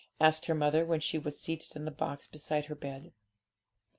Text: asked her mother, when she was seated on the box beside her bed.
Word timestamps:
asked 0.19 0.47
her 0.47 0.55
mother, 0.55 0.83
when 0.83 0.99
she 0.99 1.19
was 1.19 1.39
seated 1.39 1.77
on 1.77 1.85
the 1.85 1.91
box 1.91 2.25
beside 2.25 2.65
her 2.65 2.73
bed. 2.75 3.13